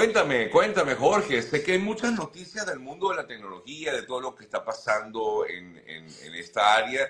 Cuéntame, 0.00 0.48
cuéntame, 0.48 0.94
Jorge. 0.94 1.42
Sé 1.42 1.62
que 1.62 1.72
hay 1.72 1.78
muchas 1.78 2.14
noticias 2.14 2.64
del 2.64 2.80
mundo 2.80 3.10
de 3.10 3.16
la 3.16 3.26
tecnología, 3.26 3.92
de 3.92 4.04
todo 4.04 4.18
lo 4.18 4.34
que 4.34 4.44
está 4.44 4.64
pasando 4.64 5.44
en, 5.46 5.76
en, 5.76 6.34
esta 6.36 6.74
área, 6.74 7.02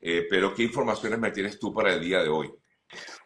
eh, 0.00 0.28
pero 0.30 0.54
¿qué 0.54 0.62
informaciones 0.62 1.18
me 1.18 1.32
tienes 1.32 1.58
tú 1.58 1.74
para 1.74 1.92
el 1.92 2.00
día 2.00 2.22
de 2.22 2.28
hoy? 2.28 2.54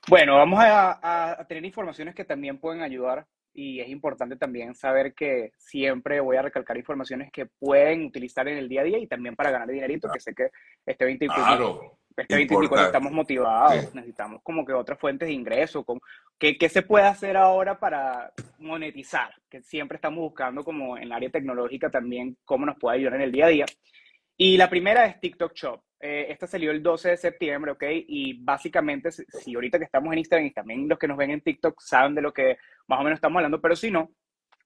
Bueno, 0.09 0.37
vamos 0.37 0.59
a, 0.61 1.33
a, 1.39 1.47
tener 1.47 1.63
informaciones 1.67 2.15
que 2.15 2.25
también 2.25 2.59
pueden 2.59 2.81
ayudar 2.81 3.27
y 3.53 3.81
es 3.81 3.91
importante 3.91 4.37
también 4.37 4.75
saber 4.75 5.13
que 5.13 5.53
siempre 5.59 6.19
voy 6.21 6.39
a 6.39 6.43
recalcar 6.43 6.79
informaciones 6.79 7.31
que 7.31 7.45
pueden 7.45 8.07
utilizar 8.07 8.49
en 8.49 8.57
el 8.57 8.71
día 8.71 8.81
a 8.81 8.85
día 8.85 8.99
y 8.99 9.07
también 9.07 9.37
para 9.37 9.51
ganar 9.51 9.69
dinerito, 9.69 10.09
que 10.11 10.21
sé 10.21 10.35
que 10.35 10.49
este 10.87 11.05
20 11.05 11.27
claro, 11.27 12.00
este 12.17 12.35
20 12.35 12.57
estamos 12.87 13.13
motivados, 13.13 13.95
necesitamos 13.95 14.43
como 14.43 14.65
que 14.65 14.73
otras 14.73 14.99
fuentes 14.99 15.29
de 15.29 15.35
ingreso, 15.35 15.85
con, 15.85 16.01
¿qué, 16.39 16.59
¿qué, 16.59 16.69
se 16.69 16.83
puede 16.83 17.07
hacer 17.07 17.37
ahora 17.37 17.79
para 17.79 18.33
monetizar? 18.59 19.35
Que 19.49 19.63
siempre 19.63 19.97
estamos 19.97 20.21
buscando 20.21 20.65
como 20.65 20.97
en 20.97 21.05
el 21.05 21.13
área 21.13 21.31
tecnológica 21.31 21.91
también 21.91 22.37
cómo 22.45 22.67
nos 22.67 22.79
puede 22.79 22.99
ayudar 22.99 23.15
en 23.15 23.23
el 23.23 23.33
día 23.33 23.47
a 23.47 23.51
día. 23.51 23.67
Y 24.37 24.57
la 24.57 24.71
primera 24.71 25.05
es 25.07 25.21
TikTok 25.21 25.53
Shop. 25.55 25.83
Eh, 26.01 26.27
esta 26.31 26.47
salió 26.47 26.71
el 26.71 26.83
12 26.83 27.11
de 27.11 27.17
septiembre, 27.19 27.73
¿ok? 27.73 27.85
Y 28.09 28.43
básicamente, 28.43 29.11
si 29.13 29.55
ahorita 29.55 29.79
que 29.79 29.85
estamos 29.85 30.11
en 30.13 30.19
Instagram 30.21 30.47
y 30.47 30.53
también 30.53 30.89
los 30.89 30.99
que 30.99 31.07
nos 31.07 31.19
ven 31.19 31.31
en 31.31 31.43
TikTok 31.43 31.79
saben 31.81 32.15
de 32.15 32.23
lo 32.23 32.33
que 32.33 32.57
más 32.87 33.01
o 33.01 33.03
menos 33.03 33.19
estamos 33.19 33.37
hablando, 33.37 33.61
pero 33.61 33.77
si 33.77 33.91
no, 33.91 34.11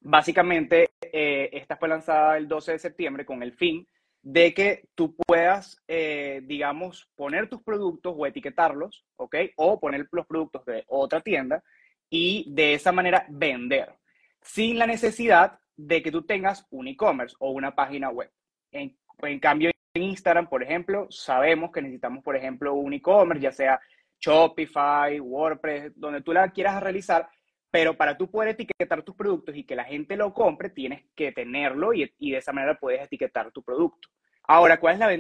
básicamente 0.01 0.91
eh, 1.01 1.51
esta 1.53 1.77
fue 1.77 1.89
lanzada 1.89 2.37
el 2.37 2.47
12 2.47 2.73
de 2.73 2.79
septiembre 2.79 3.25
con 3.25 3.43
el 3.43 3.53
fin 3.53 3.85
de 4.25 4.55
que 4.55 4.89
tú 4.95 5.15
puedas, 5.15 5.77
eh, 5.87 6.41
digamos, 6.45 7.11
poner 7.15 7.49
tus 7.51 7.63
productos 7.63 8.15
o 8.17 8.27
etiquetarlos, 8.27 9.05
¿ok? 9.17 9.37
O 9.57 9.79
poner 9.79 10.09
los 10.11 10.27
productos 10.27 10.65
de 10.65 10.83
otra 10.89 11.21
tienda 11.21 11.63
y 12.09 12.47
de 12.49 12.73
esa 12.73 12.91
manera 12.91 13.27
vender, 13.29 13.95
sin 14.41 14.79
la 14.79 14.87
necesidad 14.87 15.59
de 15.77 16.03
que 16.03 16.11
tú 16.11 16.23
tengas 16.23 16.67
un 16.71 16.89
e-commerce 16.89 17.37
o 17.39 17.51
una 17.51 17.75
página 17.75 18.09
web. 18.09 18.31
En, 18.73 18.97
en 19.23 19.41
cambio, 19.41 19.71
en 19.93 20.03
Instagram, 20.03 20.49
por 20.49 20.63
ejemplo, 20.63 21.07
sabemos 21.11 21.71
que 21.71 21.83
necesitamos, 21.83 22.25
por 22.25 22.35
ejemplo, 22.35 22.73
un 22.73 22.95
e-commerce, 22.95 23.43
ya 23.43 23.53
sea 23.53 23.81
Shopify, 24.19 25.21
WordPress, 25.21 25.93
donde 25.97 26.23
tú 26.23 26.33
la 26.33 26.51
quieras 26.51 26.83
realizar, 26.83 27.29
pero 27.75 27.97
para 27.97 28.17
tú 28.17 28.31
poder 28.31 28.51
etiquetar 28.51 29.03
tus 29.03 29.17
productos 29.17 29.57
y 29.57 29.65
que 29.65 29.75
la 29.75 29.83
gente 29.83 30.17
lo 30.17 30.33
compre, 30.33 30.71
tienes 30.71 31.07
que 31.17 31.33
tenerlo 31.33 31.93
y, 31.93 32.09
de 32.21 32.37
esa 32.37 32.53
manera 32.53 32.79
puedes 32.79 33.03
etiquetar 33.03 33.51
tu 33.51 33.65
producto. 33.65 34.09
Ahora, 34.45 34.79
¿cuál 34.79 34.95
es 34.95 35.01
la 35.01 35.19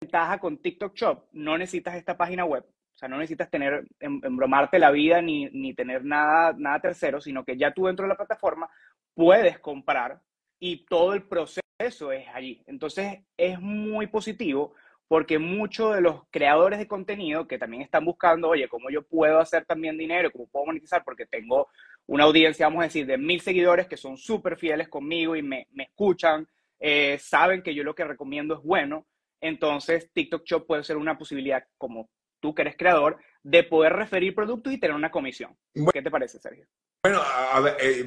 ventaja 0.00 0.38
con 0.38 0.58
TikTok 0.58 0.94
Shop? 0.94 1.24
No 1.32 1.58
necesitas 1.58 1.96
esta 1.96 2.16
página 2.16 2.44
web, 2.44 2.62
o 2.64 2.96
sea, 2.96 3.08
no 3.08 3.18
necesitas 3.18 3.50
tener, 3.50 3.84
em, 3.98 4.20
embromarte 4.22 4.78
la 4.78 4.92
vida 4.92 5.20
ni, 5.20 5.46
ni 5.46 5.74
tener 5.74 6.04
nada, 6.04 6.54
nada 6.56 6.78
tercero, 6.78 7.20
sino 7.20 7.44
que 7.44 7.56
ya 7.56 7.74
tú 7.74 7.86
dentro 7.86 8.04
de 8.04 8.10
la 8.10 8.16
plataforma 8.16 8.70
puedes 9.12 9.58
comprar 9.58 10.20
y 10.60 10.86
todo 10.86 11.14
el 11.14 11.24
proceso 11.24 11.62
eso 11.80 12.12
es 12.12 12.28
allí. 12.32 12.62
Entonces 12.66 13.24
es 13.36 13.60
muy 13.60 14.06
positivo 14.06 14.74
porque 15.08 15.38
muchos 15.38 15.94
de 15.94 16.02
los 16.02 16.22
creadores 16.30 16.78
de 16.78 16.86
contenido 16.86 17.48
que 17.48 17.58
también 17.58 17.82
están 17.82 18.04
buscando, 18.04 18.50
oye, 18.50 18.68
¿cómo 18.68 18.90
yo 18.90 19.02
puedo 19.02 19.40
hacer 19.40 19.64
también 19.64 19.96
dinero? 19.96 20.30
¿Cómo 20.30 20.46
puedo 20.46 20.66
monetizar? 20.66 21.02
Porque 21.02 21.24
tengo 21.24 21.68
una 22.06 22.24
audiencia, 22.24 22.66
vamos 22.66 22.80
a 22.80 22.84
decir, 22.84 23.06
de 23.06 23.16
mil 23.16 23.40
seguidores 23.40 23.88
que 23.88 23.96
son 23.96 24.18
súper 24.18 24.58
fieles 24.58 24.88
conmigo 24.88 25.34
y 25.34 25.42
me, 25.42 25.66
escuchan, 25.78 26.46
eh, 26.78 27.18
saben 27.18 27.62
que 27.62 27.74
yo 27.74 27.84
lo 27.84 27.94
que 27.94 28.04
recomiendo 28.04 28.54
es 28.54 28.62
bueno. 28.62 29.06
Entonces 29.40 30.10
TikTok 30.12 30.44
Shop 30.44 30.66
puede 30.66 30.84
ser 30.84 30.98
una 30.98 31.16
posibilidad, 31.16 31.64
como 31.78 32.10
tú 32.40 32.54
que 32.54 32.62
eres 32.62 32.76
creador, 32.76 33.18
de 33.42 33.62
poder 33.64 33.92
referir 33.94 34.34
productos 34.34 34.72
y 34.72 34.78
tener 34.78 34.96
una 34.96 35.10
comisión. 35.10 35.56
¿Qué 35.92 36.02
te 36.02 36.10
parece, 36.10 36.38
Sergio? 36.38 36.66
Bueno, 37.02 37.20
a 37.22 37.60
ver, 37.60 37.76
eh, 37.80 38.06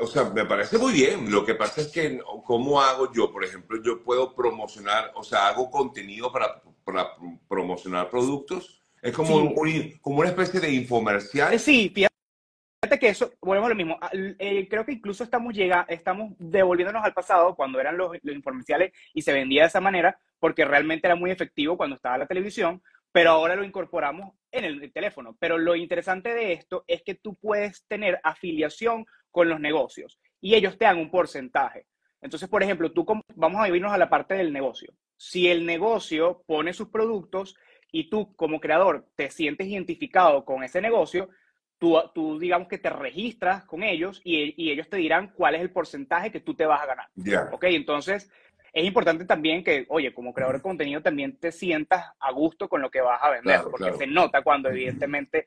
o 0.00 0.06
sea, 0.06 0.24
me 0.24 0.44
parece 0.44 0.76
muy 0.76 0.92
bien. 0.92 1.30
Lo 1.30 1.44
que 1.44 1.54
pasa 1.54 1.80
es 1.80 1.88
que, 1.88 2.20
¿cómo 2.44 2.80
hago 2.80 3.12
yo? 3.12 3.32
Por 3.32 3.44
ejemplo, 3.44 3.82
yo 3.82 4.02
puedo 4.02 4.34
promocionar, 4.34 5.10
o 5.14 5.24
sea, 5.24 5.48
hago 5.48 5.70
contenido 5.70 6.30
para, 6.30 6.62
promocionar 7.48 8.10
productos. 8.10 8.82
Es 9.00 9.12
como, 9.14 9.54
como 10.00 10.20
una 10.20 10.28
especie 10.28 10.60
de 10.60 10.70
infomercial. 10.70 11.52
Eh, 11.52 11.58
sí, 11.58 11.90
fíjate 11.94 12.98
que 12.98 13.08
eso, 13.08 13.32
volvemos 13.40 13.66
a 13.66 13.70
lo 13.70 13.74
mismo. 13.74 13.98
Eh, 14.12 14.68
creo 14.68 14.84
que 14.84 14.92
incluso 14.92 15.24
estamos, 15.24 15.54
llega, 15.54 15.86
estamos 15.88 16.34
devolviéndonos 16.38 17.04
al 17.04 17.14
pasado 17.14 17.54
cuando 17.54 17.80
eran 17.80 17.96
los, 17.96 18.12
los 18.22 18.36
infomerciales 18.36 18.92
y 19.14 19.22
se 19.22 19.32
vendía 19.32 19.62
de 19.62 19.68
esa 19.68 19.80
manera, 19.80 20.18
porque 20.38 20.64
realmente 20.64 21.06
era 21.06 21.16
muy 21.16 21.30
efectivo 21.30 21.76
cuando 21.76 21.96
estaba 21.96 22.18
la 22.18 22.26
televisión, 22.26 22.82
pero 23.14 23.30
ahora 23.30 23.54
lo 23.54 23.62
incorporamos 23.62 24.34
en 24.50 24.64
el 24.64 24.92
teléfono. 24.92 25.36
Pero 25.38 25.56
lo 25.56 25.76
interesante 25.76 26.34
de 26.34 26.52
esto 26.52 26.82
es 26.88 27.04
que 27.04 27.14
tú 27.14 27.36
puedes 27.36 27.86
tener 27.86 28.18
afiliación 28.24 29.06
con 29.30 29.48
los 29.48 29.60
negocios 29.60 30.18
y 30.40 30.56
ellos 30.56 30.76
te 30.76 30.86
dan 30.86 30.98
un 30.98 31.12
porcentaje. 31.12 31.86
Entonces, 32.20 32.48
por 32.48 32.64
ejemplo, 32.64 32.90
tú 32.90 33.06
vamos 33.36 33.60
a 33.60 33.68
irnos 33.68 33.92
a 33.92 33.98
la 33.98 34.10
parte 34.10 34.34
del 34.34 34.52
negocio. 34.52 34.92
Si 35.16 35.46
el 35.46 35.64
negocio 35.64 36.42
pone 36.44 36.72
sus 36.72 36.88
productos 36.88 37.54
y 37.92 38.10
tú 38.10 38.34
como 38.34 38.58
creador 38.58 39.06
te 39.14 39.30
sientes 39.30 39.68
identificado 39.68 40.44
con 40.44 40.64
ese 40.64 40.80
negocio, 40.80 41.28
tú, 41.78 41.96
tú 42.12 42.40
digamos 42.40 42.66
que 42.66 42.78
te 42.78 42.90
registras 42.90 43.64
con 43.64 43.84
ellos 43.84 44.20
y, 44.24 44.72
ellos 44.72 44.88
te 44.88 44.96
dirán 44.96 45.32
cuál 45.34 45.54
es 45.54 45.60
el 45.60 45.70
porcentaje 45.70 46.32
que 46.32 46.40
tú 46.40 46.54
te 46.54 46.66
vas 46.66 46.82
a 46.82 46.86
ganar. 46.86 47.52
¿Ok? 47.52 47.62
Entonces, 47.68 48.28
es 48.74 48.84
importante 48.84 49.24
también 49.24 49.62
que, 49.62 49.86
oye, 49.88 50.12
como 50.12 50.34
creador 50.34 50.56
de 50.56 50.62
contenido 50.62 51.00
también 51.00 51.36
te 51.36 51.52
sientas 51.52 52.10
a 52.18 52.32
gusto 52.32 52.68
con 52.68 52.82
lo 52.82 52.90
que 52.90 53.00
vas 53.00 53.22
a 53.22 53.30
vender, 53.30 53.60
porque 53.70 53.92
se 53.92 54.06
nota 54.08 54.42
cuando 54.42 54.68
evidentemente 54.68 55.46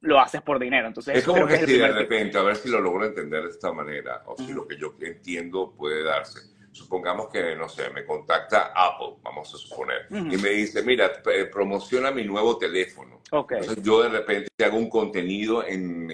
lo 0.00 0.18
haces 0.18 0.40
por 0.40 0.58
dinero. 0.58 0.86
Entonces, 0.86 1.18
es 1.18 1.24
como 1.24 1.46
que, 1.46 1.58
si 1.58 1.76
de 1.76 1.92
repente, 1.92 2.38
a 2.38 2.42
ver 2.42 2.56
si 2.56 2.70
lo 2.70 2.80
logro 2.80 3.04
entender 3.04 3.42
de 3.42 3.50
esta 3.50 3.72
manera, 3.72 4.22
o 4.24 4.36
si 4.38 4.54
lo 4.54 4.66
que 4.66 4.78
yo 4.78 4.94
entiendo 5.02 5.74
puede 5.76 6.02
darse. 6.02 6.40
Supongamos 6.72 7.28
que, 7.28 7.54
no 7.56 7.68
sé, 7.68 7.90
me 7.90 8.06
contacta 8.06 8.72
Apple, 8.74 9.16
vamos 9.22 9.54
a 9.54 9.58
suponer, 9.58 10.06
y 10.10 10.36
me 10.38 10.48
dice, 10.48 10.82
mira, 10.82 11.10
promociona 11.52 12.10
mi 12.10 12.24
nuevo 12.24 12.56
teléfono. 12.56 13.20
Entonces 13.30 13.82
yo 13.82 14.02
de 14.02 14.08
repente 14.08 14.48
hago 14.64 14.78
un 14.78 14.88
contenido 14.88 15.62
en, 15.66 16.08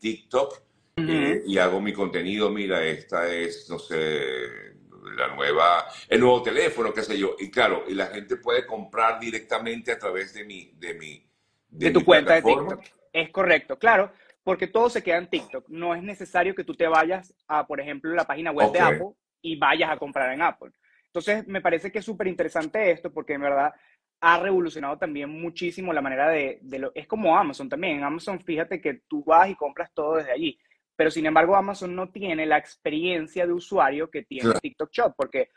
TikTok 0.00 0.58
eh, 0.96 1.42
y 1.46 1.58
hago 1.58 1.82
mi 1.82 1.92
contenido, 1.92 2.48
mira, 2.48 2.82
esta 2.82 3.30
es, 3.30 3.68
no 3.68 3.78
sé, 3.78 4.71
la 5.02 5.28
nueva, 5.34 5.86
el 6.08 6.20
nuevo 6.20 6.42
teléfono, 6.42 6.92
qué 6.92 7.02
sé 7.02 7.18
yo. 7.18 7.34
Y 7.38 7.50
claro, 7.50 7.84
y 7.88 7.94
la 7.94 8.06
gente 8.06 8.36
puede 8.36 8.66
comprar 8.66 9.18
directamente 9.18 9.92
a 9.92 9.98
través 9.98 10.32
de 10.34 10.44
mi, 10.44 10.72
de 10.76 10.94
mi, 10.94 11.26
de, 11.68 11.90
tu 11.90 12.04
cuenta 12.04 12.34
de 12.34 12.42
TikTok. 12.42 12.82
Es 13.12 13.30
correcto, 13.30 13.78
claro, 13.78 14.12
porque 14.42 14.66
todo 14.66 14.88
se 14.88 15.02
queda 15.02 15.18
en 15.18 15.28
TikTok. 15.28 15.68
No 15.68 15.94
es 15.94 16.02
necesario 16.02 16.54
que 16.54 16.64
tú 16.64 16.74
te 16.74 16.86
vayas 16.86 17.34
a, 17.48 17.66
por 17.66 17.80
ejemplo, 17.80 18.14
la 18.14 18.24
página 18.24 18.52
web 18.52 18.72
de 18.72 18.80
Apple 18.80 19.12
y 19.42 19.56
vayas 19.56 19.90
a 19.90 19.98
comprar 19.98 20.32
en 20.32 20.42
Apple. 20.42 20.70
Entonces, 21.06 21.46
me 21.46 21.60
parece 21.60 21.92
que 21.92 21.98
es 21.98 22.04
súper 22.04 22.26
interesante 22.26 22.90
esto 22.90 23.12
porque 23.12 23.34
en 23.34 23.42
verdad 23.42 23.74
ha 24.20 24.38
revolucionado 24.38 24.96
también 24.98 25.28
muchísimo 25.28 25.92
la 25.92 26.00
manera 26.00 26.28
de, 26.28 26.58
de, 26.62 26.78
lo... 26.78 26.92
Es 26.94 27.08
como 27.08 27.36
Amazon 27.36 27.68
también. 27.68 27.98
En 27.98 28.04
Amazon, 28.04 28.40
fíjate 28.40 28.80
que 28.80 29.02
tú 29.08 29.24
vas 29.24 29.50
y 29.50 29.56
compras 29.56 29.90
todo 29.92 30.16
desde 30.16 30.30
allí 30.30 30.58
pero 31.02 31.10
sin 31.10 31.26
embargo 31.26 31.56
Amazon 31.56 31.96
no 31.96 32.10
tiene 32.10 32.46
la 32.46 32.58
experiencia 32.58 33.44
de 33.44 33.52
usuario 33.52 34.08
que 34.08 34.22
tiene 34.22 34.52
TikTok 34.54 34.88
Shop, 34.92 35.14
porque 35.16 35.50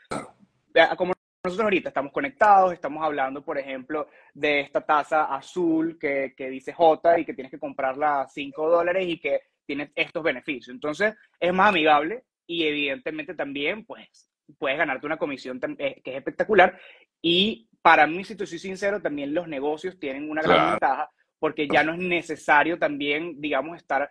como 0.96 1.12
nosotros 1.44 1.62
ahorita 1.62 1.90
estamos 1.90 2.10
conectados, 2.10 2.72
estamos 2.72 3.04
hablando, 3.04 3.44
por 3.44 3.56
ejemplo, 3.56 4.08
de 4.34 4.58
esta 4.58 4.80
taza 4.80 5.26
azul 5.26 6.00
que, 6.00 6.34
que 6.36 6.50
dice 6.50 6.72
J 6.72 7.20
y 7.20 7.24
que 7.24 7.32
tienes 7.32 7.52
que 7.52 7.60
comprarla 7.60 8.22
a 8.22 8.26
5 8.26 8.68
dólares 8.68 9.06
y 9.06 9.20
que 9.20 9.42
tiene 9.64 9.92
estos 9.94 10.24
beneficios. 10.24 10.74
Entonces, 10.74 11.14
es 11.38 11.54
más 11.54 11.68
amigable 11.68 12.24
y 12.44 12.64
evidentemente 12.64 13.36
también, 13.36 13.86
pues, 13.86 14.28
puedes 14.58 14.78
ganarte 14.78 15.06
una 15.06 15.16
comisión 15.16 15.60
eh, 15.78 16.00
que 16.02 16.10
es 16.10 16.16
espectacular. 16.16 16.76
Y 17.22 17.68
para 17.82 18.08
mí, 18.08 18.24
si 18.24 18.34
te 18.34 18.48
soy 18.48 18.58
sincero, 18.58 19.00
también 19.00 19.32
los 19.32 19.46
negocios 19.46 19.96
tienen 20.00 20.28
una 20.28 20.42
gran 20.42 20.72
ventaja 20.72 21.08
porque 21.38 21.68
ya 21.68 21.82
no 21.82 21.92
es 21.92 21.98
necesario 21.98 22.78
también, 22.78 23.40
digamos, 23.40 23.76
estar 23.76 24.10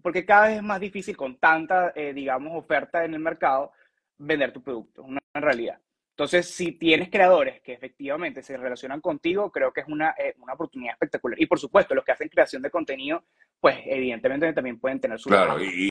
porque 0.00 0.24
cada 0.24 0.48
vez 0.48 0.56
es 0.56 0.62
más 0.62 0.80
difícil 0.80 1.16
con 1.16 1.36
tanta, 1.38 1.92
eh, 1.94 2.12
digamos, 2.12 2.52
oferta 2.56 3.04
en 3.04 3.14
el 3.14 3.20
mercado, 3.20 3.72
vender 4.18 4.52
tu 4.52 4.62
producto, 4.62 5.02
una 5.02 5.20
realidad. 5.34 5.78
Entonces, 6.10 6.46
si 6.46 6.72
tienes 6.72 7.08
creadores 7.08 7.62
que 7.62 7.72
efectivamente 7.72 8.42
se 8.42 8.56
relacionan 8.56 9.00
contigo, 9.00 9.50
creo 9.50 9.72
que 9.72 9.80
es 9.80 9.88
una, 9.88 10.10
eh, 10.10 10.34
una 10.38 10.52
oportunidad 10.52 10.92
espectacular. 10.92 11.40
Y 11.40 11.46
por 11.46 11.58
supuesto, 11.58 11.94
los 11.94 12.04
que 12.04 12.12
hacen 12.12 12.28
creación 12.28 12.62
de 12.62 12.70
contenido, 12.70 13.24
pues 13.58 13.78
evidentemente 13.86 14.52
también 14.52 14.78
pueden 14.78 15.00
tener 15.00 15.18
su... 15.18 15.30
Claro, 15.30 15.62
y, 15.62 15.90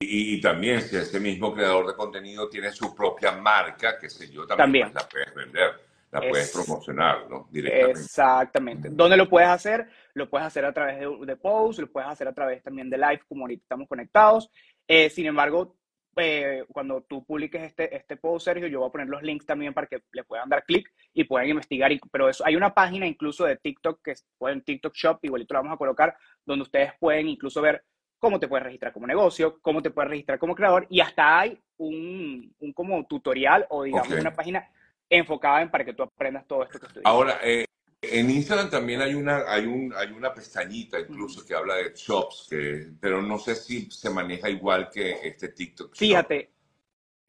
y, 0.00 0.40
también 0.40 0.82
si 0.82 0.96
ese 0.96 1.20
mismo 1.20 1.54
creador 1.54 1.86
de 1.86 1.94
contenido 1.94 2.48
tiene 2.48 2.70
su 2.70 2.94
propia 2.94 3.32
marca, 3.32 3.98
que 3.98 4.10
sé 4.10 4.30
yo, 4.30 4.46
también, 4.46 4.90
pues, 4.90 5.02
la 5.02 5.08
puedes 5.08 5.34
vender 5.34 5.83
la 6.14 6.28
puedes 6.30 6.52
promocionar, 6.52 7.28
¿no? 7.28 7.48
Directamente. 7.50 8.00
Exactamente. 8.00 8.88
¿Dónde 8.90 9.16
lo 9.16 9.28
puedes 9.28 9.48
hacer? 9.48 9.88
Lo 10.14 10.30
puedes 10.30 10.46
hacer 10.46 10.64
a 10.64 10.72
través 10.72 11.00
de, 11.00 11.08
de 11.26 11.36
posts, 11.36 11.80
lo 11.80 11.90
puedes 11.90 12.08
hacer 12.08 12.28
a 12.28 12.32
través 12.32 12.62
también 12.62 12.88
de 12.88 12.98
live, 12.98 13.22
como 13.28 13.42
ahorita 13.42 13.62
estamos 13.62 13.88
conectados. 13.88 14.48
Eh, 14.86 15.10
sin 15.10 15.26
embargo, 15.26 15.76
eh, 16.16 16.64
cuando 16.68 17.02
tú 17.02 17.24
publiques 17.24 17.62
este, 17.62 17.96
este 17.96 18.16
post, 18.16 18.44
Sergio, 18.44 18.68
yo 18.68 18.78
voy 18.78 18.88
a 18.88 18.92
poner 18.92 19.08
los 19.08 19.22
links 19.24 19.44
también 19.44 19.74
para 19.74 19.88
que 19.88 20.02
le 20.12 20.22
puedan 20.22 20.48
dar 20.48 20.64
clic 20.64 20.88
y 21.12 21.24
puedan 21.24 21.48
investigar. 21.48 21.90
pero 22.12 22.28
eso, 22.28 22.46
hay 22.46 22.54
una 22.54 22.72
página 22.72 23.06
incluso 23.06 23.44
de 23.44 23.56
TikTok, 23.56 24.00
que 24.00 24.12
es 24.12 24.24
en 24.40 24.62
TikTok 24.62 24.94
Shop, 24.94 25.18
igualito 25.22 25.54
lo 25.54 25.60
vamos 25.60 25.74
a 25.74 25.78
colocar, 25.78 26.16
donde 26.46 26.62
ustedes 26.62 26.92
pueden 27.00 27.26
incluso 27.26 27.60
ver 27.60 27.84
cómo 28.20 28.38
te 28.38 28.46
puedes 28.46 28.64
registrar 28.64 28.92
como 28.92 29.08
negocio, 29.08 29.58
cómo 29.60 29.82
te 29.82 29.90
puedes 29.90 30.10
registrar 30.10 30.38
como 30.38 30.54
creador 30.54 30.86
y 30.88 31.00
hasta 31.00 31.40
hay 31.40 31.60
un, 31.76 32.54
un 32.60 32.72
como 32.72 33.04
tutorial 33.06 33.66
o 33.68 33.82
digamos 33.82 34.08
una 34.08 34.32
página 34.32 34.70
enfocada 35.18 35.62
en 35.62 35.70
para 35.70 35.84
que 35.84 35.92
tú 35.92 36.02
aprendas 36.02 36.46
todo 36.46 36.62
esto 36.64 36.78
que 36.78 36.86
estoy 36.86 37.02
Ahora, 37.04 37.40
eh, 37.42 37.64
en 38.02 38.30
Instagram 38.30 38.70
también 38.70 39.00
hay 39.00 39.14
una, 39.14 39.44
hay, 39.46 39.66
un, 39.66 39.92
hay 39.96 40.10
una 40.12 40.32
pestañita 40.32 40.98
incluso 40.98 41.44
que 41.46 41.54
habla 41.54 41.76
de 41.76 41.92
shops, 41.94 42.48
que, 42.50 42.88
pero 43.00 43.22
no 43.22 43.38
sé 43.38 43.54
si 43.54 43.90
se 43.90 44.10
maneja 44.10 44.48
igual 44.50 44.90
que 44.90 45.12
este 45.22 45.48
TikTok. 45.48 45.94
Fíjate, 45.96 46.50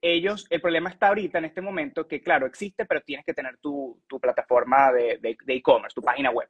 ellos, 0.02 0.46
el 0.50 0.62
problema 0.62 0.90
está 0.90 1.08
ahorita 1.08 1.38
en 1.38 1.46
este 1.46 1.62
momento 1.62 2.08
que, 2.08 2.22
claro, 2.22 2.46
existe, 2.46 2.86
pero 2.86 3.02
tienes 3.02 3.26
que 3.26 3.34
tener 3.34 3.58
tu, 3.58 4.02
tu 4.08 4.20
plataforma 4.20 4.92
de 4.92 5.38
e-commerce, 5.48 5.96
tu 5.96 6.02
página 6.02 6.30
web. 6.32 6.50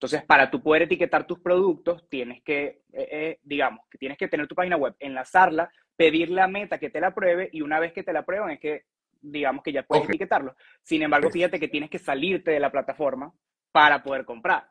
Entonces, 0.00 0.22
para 0.22 0.50
tú 0.50 0.62
poder 0.62 0.82
etiquetar 0.82 1.26
tus 1.26 1.40
productos, 1.40 2.08
tienes 2.08 2.42
que, 2.42 2.84
eh, 2.90 3.08
eh, 3.10 3.38
digamos, 3.42 3.84
que 3.90 3.98
tienes 3.98 4.16
que 4.16 4.28
tener 4.28 4.48
tu 4.48 4.54
página 4.54 4.78
web, 4.78 4.94
enlazarla, 4.98 5.70
pedirle 5.94 6.40
a 6.40 6.48
Meta 6.48 6.78
que 6.78 6.88
te 6.88 7.02
la 7.02 7.14
pruebe 7.14 7.50
y 7.52 7.60
una 7.60 7.78
vez 7.78 7.92
que 7.92 8.02
te 8.02 8.14
la 8.14 8.24
prueban 8.24 8.50
es 8.50 8.60
que, 8.60 8.84
digamos, 9.20 9.62
que 9.62 9.72
ya 9.72 9.82
puedes 9.82 10.04
etiquetarlo. 10.08 10.54
Sin 10.82 11.02
embargo, 11.02 11.30
fíjate 11.30 11.60
que 11.60 11.68
tienes 11.68 11.90
que 11.90 11.98
salirte 11.98 12.50
de 12.50 12.60
la 12.60 12.70
plataforma 12.70 13.32
para 13.72 14.02
poder 14.02 14.24
comprar. 14.24 14.66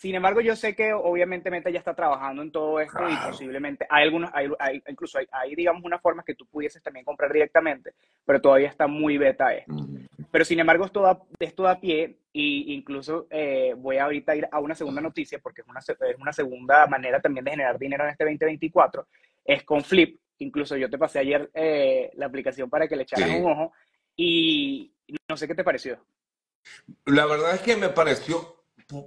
Sin 0.00 0.14
embargo, 0.14 0.40
yo 0.40 0.56
sé 0.56 0.74
que 0.74 0.94
obviamente 0.94 1.50
Meta 1.50 1.68
ya 1.68 1.78
está 1.78 1.94
trabajando 1.94 2.40
en 2.40 2.50
todo 2.50 2.80
esto 2.80 3.06
y 3.06 3.14
posiblemente 3.28 3.86
hay 3.90 4.04
algunos, 4.04 4.30
hay, 4.32 4.48
incluso 4.88 5.18
hay, 5.30 5.54
digamos, 5.54 5.84
unas 5.84 6.00
formas 6.00 6.24
que 6.24 6.34
tú 6.34 6.46
pudieses 6.46 6.82
también 6.82 7.04
comprar 7.04 7.30
directamente, 7.30 7.92
pero 8.24 8.40
todavía 8.40 8.68
está 8.68 8.86
muy 8.86 9.18
beta 9.18 9.52
esto. 9.52 9.74
Pero 10.30 10.44
sin 10.46 10.58
embargo, 10.58 10.86
esto 10.86 11.02
da, 11.02 11.20
esto 11.38 11.64
da 11.64 11.78
pie 11.78 12.16
y 12.32 12.72
incluso 12.72 13.26
eh, 13.28 13.74
voy 13.76 13.98
a 13.98 14.04
ahorita 14.04 14.34
ir 14.36 14.48
a 14.50 14.58
una 14.60 14.74
segunda 14.74 15.02
noticia 15.02 15.38
porque 15.38 15.60
es 15.60 15.68
una, 15.68 15.80
es 15.80 16.18
una 16.18 16.32
segunda 16.32 16.86
manera 16.86 17.20
también 17.20 17.44
de 17.44 17.50
generar 17.50 17.78
dinero 17.78 18.04
en 18.04 18.10
este 18.10 18.24
2024, 18.24 19.06
es 19.44 19.64
con 19.64 19.82
Flip. 19.82 20.18
Incluso 20.40 20.76
yo 20.76 20.90
te 20.90 20.98
pasé 20.98 21.20
ayer 21.20 21.50
eh, 21.54 22.10
la 22.14 22.26
aplicación 22.26 22.68
para 22.68 22.88
que 22.88 22.96
le 22.96 23.04
echaras 23.04 23.30
un 23.30 23.46
ojo 23.46 23.72
y 24.16 24.92
no 25.28 25.36
sé 25.36 25.46
qué 25.46 25.54
te 25.54 25.64
pareció. 25.64 26.04
La 27.06 27.26
verdad 27.26 27.54
es 27.54 27.60
que 27.60 27.76
me 27.76 27.90
pareció 27.90 28.64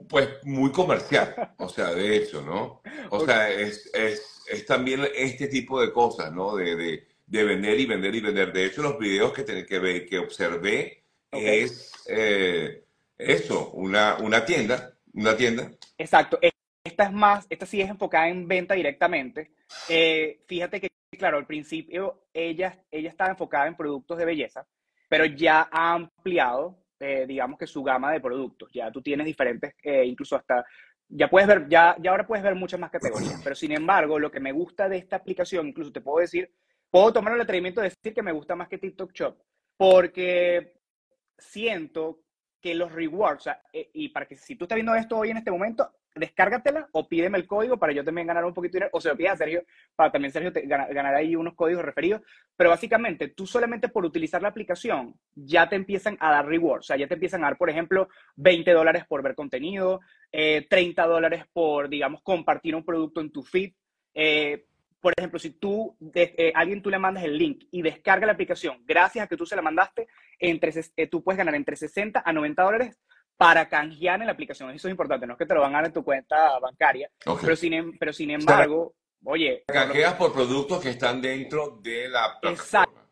pues 0.08 0.30
muy 0.44 0.72
comercial, 0.72 1.54
o 1.58 1.68
sea, 1.68 1.94
de 1.94 2.16
hecho, 2.16 2.42
¿no? 2.42 2.82
O 3.10 3.26
sea, 3.26 3.50
es, 3.50 3.92
es, 3.94 4.44
es, 4.50 4.66
también 4.66 5.02
este 5.14 5.48
tipo 5.48 5.82
de 5.82 5.92
cosas, 5.92 6.32
¿no? 6.32 6.56
De, 6.56 6.76
de, 6.76 7.08
de, 7.26 7.44
vender 7.44 7.80
y 7.80 7.86
vender 7.86 8.16
y 8.16 8.22
vender. 8.22 8.54
De 8.54 8.66
hecho, 8.66 8.82
los 8.82 8.98
videos 8.98 9.34
que, 9.34 9.44
que, 9.44 10.06
que 10.06 10.20
observé 10.20 11.04
es 11.32 11.92
eh, 12.08 12.86
eso, 13.18 13.72
una, 13.72 14.16
una 14.20 14.46
tienda, 14.46 14.94
una 15.14 15.36
tienda. 15.36 15.72
Exacto. 15.98 16.40
Esta 16.42 17.06
es 17.06 17.12
más, 17.12 17.46
esta 17.50 17.66
sí 17.66 17.82
es 17.82 17.90
enfocada 17.90 18.30
en 18.30 18.48
venta 18.48 18.74
directamente. 18.74 19.52
Eh, 19.90 20.42
fíjate 20.48 20.82
que, 20.82 20.88
claro, 21.18 21.38
al 21.38 21.48
principio 21.48 22.28
ella, 22.34 22.84
ella 22.92 23.10
estaba 23.10 23.32
enfocada 23.32 23.68
en 23.68 23.76
productos 23.76 24.18
de 24.18 24.26
belleza, 24.26 24.68
pero 25.10 25.26
ya 25.26 25.68
ha 25.72 25.94
ampliado 25.94 26.84
eh, 27.06 27.26
digamos 27.28 27.60
que 27.60 27.68
su 27.68 27.84
gama 27.84 28.14
de 28.14 28.22
productos. 28.22 28.72
Ya 28.72 28.90
tú 28.90 29.02
tienes 29.02 29.26
diferentes, 29.26 29.76
eh, 29.84 30.06
incluso 30.06 30.38
hasta, 30.38 30.66
ya 31.10 31.30
puedes 31.30 31.50
ver, 31.50 31.68
ya, 31.68 31.98
ya 32.00 32.12
ahora 32.12 32.26
puedes 32.26 32.42
ver 32.42 32.56
muchas 32.56 32.80
más 32.80 32.92
categorías. 32.92 33.42
Pero 33.44 33.56
sin 33.56 33.74
embargo, 33.74 34.18
lo 34.18 34.32
que 34.32 34.40
me 34.40 34.54
gusta 34.54 34.88
de 34.88 35.00
esta 35.00 35.18
aplicación, 35.18 35.68
incluso 35.68 35.92
te 35.92 36.00
puedo 36.00 36.20
decir, 36.20 36.50
puedo 36.90 37.12
tomar 37.12 37.34
el 37.34 37.42
atrevimiento 37.42 37.82
de 37.82 37.90
decir 37.90 38.14
que 38.14 38.24
me 38.24 38.32
gusta 38.32 38.56
más 38.56 38.70
que 38.70 38.78
TikTok 38.78 39.12
Shop, 39.12 39.38
porque 39.76 40.80
siento 41.38 42.22
que 42.62 42.74
los 42.74 42.90
rewards, 42.90 43.50
eh, 43.74 43.90
y 43.94 44.08
para 44.08 44.26
que 44.26 44.38
si 44.38 44.56
tú 44.56 44.64
estás 44.64 44.78
viendo 44.78 44.96
esto 44.96 45.18
hoy 45.18 45.32
en 45.32 45.38
este 45.38 45.52
momento, 45.52 45.92
descárgatela 46.16 46.88
o 46.92 47.08
pídeme 47.08 47.38
el 47.38 47.48
código 47.48 47.78
para 47.78 47.94
yo 47.94 48.04
también 48.04 48.28
ganar 48.28 48.46
un 48.46 48.54
poquito 48.54 48.74
de 48.74 48.80
dinero, 48.80 48.92
o 48.94 49.02
se 49.02 49.10
lo 49.10 49.18
pides 49.18 49.32
a 49.32 49.38
Sergio, 49.38 49.64
para 49.96 50.12
también 50.12 50.32
Sergio 50.32 50.52
te, 50.52 50.62
ganar, 50.62 51.16
ahí 51.16 51.36
unos 51.36 51.56
códigos 51.56 51.84
referidos, 51.84 52.22
pero 52.56 52.70
básicamente 52.70 53.30
tú 53.30 53.48
solamente 53.48 53.90
por 53.90 54.06
utilizar 54.06 54.42
la 54.42 54.50
aplicación 54.50 55.16
ya 55.36 55.68
te 55.68 55.76
empiezan 55.76 56.18
a 56.20 56.32
dar 56.32 56.46
rewards, 56.46 56.86
o 56.86 56.88
sea, 56.88 56.98
ya 56.98 57.08
te 57.08 57.16
empiezan 57.16 57.44
a 57.44 57.48
dar, 57.48 57.58
por 57.58 57.70
ejemplo, 57.70 58.10
20 58.36 58.72
dólares 58.72 59.06
por 59.08 59.24
ver 59.24 59.36
contenido, 59.36 60.02
30 60.32 60.72
eh, 60.72 61.08
dólares 61.08 61.46
por, 61.52 61.90
digamos, 61.90 62.22
compartir 62.22 62.76
un 62.76 62.84
producto 62.84 63.22
en 63.22 63.32
tu 63.32 63.44
feed. 63.44 63.74
Eh, 64.14 64.66
por 65.00 65.14
ejemplo, 65.18 65.38
si 65.38 65.52
tú, 65.52 65.98
eh, 66.16 66.54
alguien 66.56 66.82
tú 66.82 66.90
le 66.90 66.98
mandas 66.98 67.26
el 67.26 67.38
link 67.38 67.66
y 67.72 67.82
descarga 67.82 68.26
la 68.26 68.34
aplicación, 68.34 68.84
gracias 68.86 69.26
a 69.26 69.28
que 69.28 69.36
tú 69.36 69.46
se 69.46 69.56
la 69.56 69.62
mandaste, 69.62 70.08
entre, 70.40 70.72
tú 71.08 71.22
puedes 71.22 71.38
ganar 71.38 71.56
entre 71.56 71.76
60 71.76 72.24
a 72.26 72.34
90 72.34 72.64
dólares 72.64 73.00
para 73.38 73.68
canjear 73.68 74.20
en 74.20 74.28
la 74.28 74.34
aplicación. 74.34 74.70
Eso 74.72 74.88
es 74.88 74.92
importante, 74.92 75.28
no 75.28 75.34
es 75.34 75.40
que 75.40 75.46
te 75.46 75.54
lo 75.54 75.62
van 75.62 75.74
a 75.74 75.78
dar 75.78 75.86
en 75.86 75.94
tu 75.94 76.04
cuenta 76.04 76.60
bancaria, 76.60 77.10
pero, 77.42 77.56
sin, 77.56 77.74
em, 77.74 77.98
pero 77.98 78.14
sin 78.14 78.32
embargo, 78.32 78.96
oye... 79.26 79.64
Canjeas 79.68 80.14
por 80.14 80.34
productos 80.34 80.82
que 80.82 80.90
están 80.90 81.22
dentro 81.22 81.80
de 81.82 82.10
la 82.10 82.40
plataforma. 82.40 83.04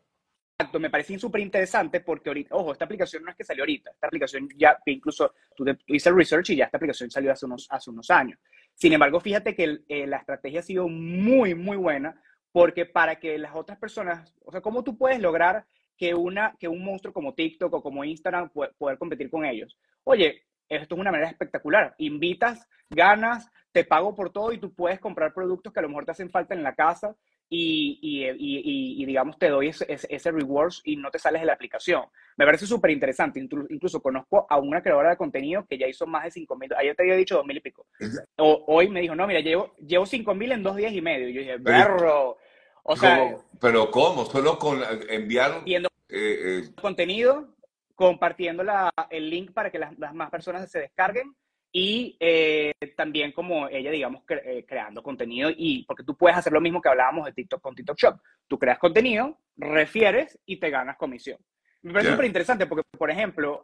Exacto, 0.58 0.78
me 0.78 0.90
parece 0.90 1.18
súper 1.18 1.40
interesante 1.40 2.00
porque 2.00 2.30
ahorita, 2.30 2.54
ojo, 2.54 2.72
esta 2.72 2.84
aplicación 2.84 3.24
no 3.24 3.30
es 3.30 3.36
que 3.36 3.44
salió 3.44 3.62
ahorita, 3.62 3.90
esta 3.90 4.06
aplicación 4.06 4.48
ya, 4.56 4.78
incluso 4.86 5.34
tú, 5.56 5.64
hiciste 5.86 6.12
research 6.12 6.50
y 6.50 6.56
ya 6.56 6.66
esta 6.66 6.76
aplicación 6.76 7.10
salió 7.10 7.32
hace 7.32 7.46
unos, 7.46 7.66
hace 7.68 7.90
unos 7.90 8.08
años. 8.10 8.38
Sin 8.74 8.92
embargo, 8.92 9.20
fíjate 9.20 9.54
que 9.54 9.80
eh, 9.88 10.06
la 10.06 10.18
estrategia 10.18 10.60
ha 10.60 10.62
sido 10.62 10.88
muy, 10.88 11.54
muy 11.54 11.76
buena 11.76 12.20
porque 12.52 12.86
para 12.86 13.18
que 13.18 13.38
las 13.38 13.54
otras 13.54 13.78
personas, 13.78 14.34
o 14.44 14.52
sea, 14.52 14.60
¿cómo 14.60 14.84
tú 14.84 14.96
puedes 14.96 15.20
lograr 15.20 15.66
que, 16.02 16.16
una, 16.16 16.56
que 16.58 16.66
un 16.66 16.84
monstruo 16.84 17.14
como 17.14 17.32
TikTok 17.32 17.72
o 17.74 17.80
como 17.80 18.02
Instagram 18.02 18.48
pueda 18.48 18.72
poder 18.76 18.98
competir 18.98 19.30
con 19.30 19.44
ellos? 19.44 19.78
Oye, 20.02 20.42
esto 20.68 20.96
es 20.96 21.00
una 21.00 21.12
manera 21.12 21.30
espectacular. 21.30 21.94
Invitas, 21.98 22.68
ganas, 22.90 23.48
te 23.70 23.84
pago 23.84 24.12
por 24.12 24.30
todo 24.32 24.52
y 24.52 24.58
tú 24.58 24.74
puedes 24.74 24.98
comprar 24.98 25.32
productos 25.32 25.72
que 25.72 25.78
a 25.78 25.82
lo 25.82 25.88
mejor 25.88 26.04
te 26.04 26.10
hacen 26.10 26.28
falta 26.28 26.54
en 26.54 26.64
la 26.64 26.74
casa 26.74 27.14
y, 27.48 28.00
y, 28.02 29.06
digamos, 29.06 29.38
te 29.38 29.48
doy 29.48 29.68
ese, 29.68 29.86
ese, 29.88 30.32
rewards 30.32 30.80
y 30.82 30.96
no 30.96 31.08
te 31.08 31.20
sales 31.20 31.40
de 31.42 31.46
la 31.46 31.52
aplicación. 31.52 32.02
Me 32.36 32.46
parece 32.46 32.66
súper 32.66 32.90
interesante. 32.90 33.38
Incluso, 33.38 34.02
conozco 34.02 34.44
a 34.50 34.58
una 34.58 34.82
creadora 34.82 35.10
de 35.10 35.16
contenido 35.16 35.64
que 35.68 35.78
ya 35.78 35.86
hizo 35.86 36.04
más 36.08 36.24
de 36.24 36.32
5 36.32 36.56
mil. 36.56 36.74
Ayer 36.74 36.96
te 36.96 37.04
había 37.04 37.14
dicho 37.14 37.36
2 37.36 37.46
mil 37.46 37.58
y 37.58 37.60
pico. 37.60 37.86
hoy 38.38 38.88
me 38.88 39.02
dijo, 39.02 39.14
no, 39.14 39.28
mira, 39.28 39.38
llevo, 39.38 39.76
llevo 39.78 40.04
5 40.04 40.34
mil 40.34 40.50
en 40.50 40.64
dos 40.64 40.74
días 40.74 40.92
y 40.92 41.00
medio. 41.00 41.28
Y 41.28 41.34
yo 41.34 41.40
dije, 41.42 41.58
berro. 41.58 42.38
O 42.84 42.96
sea, 42.96 43.36
¿Pero 43.60 43.90
cómo? 43.92 44.24
¿Solo 44.24 44.58
con 44.58 44.80
enviar 45.08 45.62
eh, 46.12 46.60
eh, 46.66 46.70
contenido? 46.80 47.56
compartiendo 47.94 48.64
el 49.10 49.30
link 49.30 49.52
para 49.52 49.70
que 49.70 49.78
las, 49.78 49.96
más 50.14 50.30
personas 50.30 50.70
se 50.70 50.80
descarguen 50.80 51.34
y 51.70 52.16
eh, 52.20 52.72
también 52.96 53.32
como 53.32 53.68
ella, 53.68 53.90
digamos, 53.90 54.22
eh, 54.28 54.64
creando 54.66 55.02
contenido 55.02 55.50
y 55.56 55.84
porque 55.84 56.02
tú 56.02 56.16
puedes 56.16 56.36
hacer 56.36 56.52
lo 56.52 56.60
mismo 56.60 56.80
que 56.80 56.88
hablábamos 56.88 57.24
de 57.26 57.32
TikTok 57.32 57.62
con 57.62 57.74
TikTok 57.74 57.96
Shop. 57.96 58.20
Tú 58.46 58.58
creas 58.58 58.78
contenido, 58.78 59.38
refieres 59.56 60.38
y 60.44 60.58
te 60.58 60.68
ganas 60.68 60.96
comisión. 60.96 61.38
Me 61.82 61.92
parece 61.92 62.10
súper 62.10 62.26
interesante 62.26 62.66
porque, 62.66 62.84
por 62.90 63.10
ejemplo, 63.10 63.62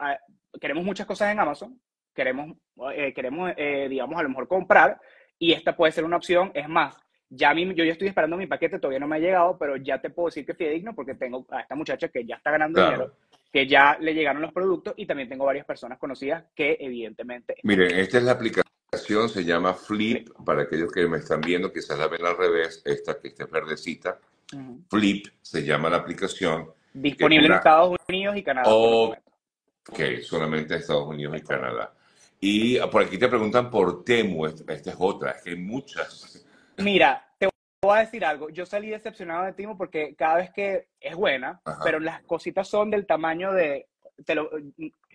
queremos 0.60 0.84
muchas 0.84 1.06
cosas 1.06 1.30
en 1.30 1.40
Amazon, 1.40 1.80
queremos, 2.14 2.56
eh, 2.94 3.12
queremos 3.12 3.54
digamos, 3.56 4.18
a 4.18 4.22
lo 4.22 4.28
mejor 4.28 4.48
comprar 4.48 5.00
y 5.38 5.52
esta 5.52 5.76
puede 5.76 5.92
ser 5.92 6.04
una 6.04 6.16
opción. 6.16 6.50
Es 6.54 6.68
más, 6.68 6.96
ya 7.30 7.54
mí, 7.54 7.72
yo 7.74 7.84
ya 7.84 7.92
estoy 7.92 8.08
esperando 8.08 8.36
mi 8.36 8.46
paquete, 8.46 8.78
todavía 8.78 9.00
no 9.00 9.06
me 9.06 9.16
ha 9.16 9.20
llegado, 9.20 9.56
pero 9.58 9.76
ya 9.76 10.00
te 10.00 10.10
puedo 10.10 10.28
decir 10.28 10.44
que 10.46 10.52
es 10.52 10.72
digno 10.72 10.94
porque 10.94 11.14
tengo 11.14 11.46
a 11.50 11.60
esta 11.60 11.74
muchacha 11.74 12.08
que 12.08 12.24
ya 12.24 12.36
está 12.36 12.50
ganando 12.50 12.82
dinero 12.82 13.12
que 13.52 13.66
ya 13.66 13.96
le 14.00 14.14
llegaron 14.14 14.42
los 14.42 14.52
productos 14.52 14.94
y 14.96 15.06
también 15.06 15.28
tengo 15.28 15.44
varias 15.44 15.64
personas 15.64 15.98
conocidas 15.98 16.44
que 16.54 16.76
evidentemente... 16.80 17.56
Miren, 17.62 17.98
esta 17.98 18.18
es 18.18 18.24
la 18.24 18.32
aplicación, 18.32 19.28
se 19.28 19.44
llama 19.44 19.74
Flip, 19.74 20.28
para 20.44 20.62
aquellos 20.62 20.92
que 20.92 21.06
me 21.06 21.18
están 21.18 21.40
viendo, 21.40 21.72
quizás 21.72 21.98
la 21.98 22.08
ven 22.08 22.24
al 22.24 22.36
revés, 22.36 22.82
esta 22.84 23.18
que 23.18 23.28
está 23.28 23.46
verdecita. 23.46 24.18
Flip 24.88 25.26
se 25.40 25.62
llama 25.64 25.90
la 25.90 25.98
aplicación. 25.98 26.70
Disponible 26.92 27.46
en 27.46 27.52
Estados 27.52 27.96
Unidos 28.08 28.36
y 28.36 28.42
Canadá. 28.42 28.70
ok, 28.70 30.00
solamente 30.22 30.74
en 30.74 30.80
Estados 30.80 31.06
Unidos 31.06 31.36
y 31.38 31.42
Canadá. 31.42 31.94
Y 32.40 32.78
por 32.78 33.02
aquí 33.02 33.18
te 33.18 33.28
preguntan 33.28 33.70
por 33.70 34.04
Temu, 34.04 34.46
esta 34.46 34.72
es 34.72 34.96
otra, 34.98 35.32
es 35.32 35.42
que 35.42 35.50
hay 35.50 35.56
muchas. 35.56 36.46
Mira, 36.78 37.28
voy 37.82 37.96
a 37.96 38.00
decir 38.00 38.24
algo, 38.24 38.50
yo 38.50 38.66
salí 38.66 38.90
decepcionado 38.90 39.44
de 39.44 39.52
Timo 39.52 39.76
porque 39.76 40.14
cada 40.16 40.36
vez 40.36 40.50
que 40.50 40.88
es 41.00 41.14
buena, 41.14 41.60
pero 41.84 42.00
las 42.00 42.22
cositas 42.22 42.66
son 42.66 42.90
del 42.90 43.06
tamaño 43.06 43.52
de, 43.52 43.86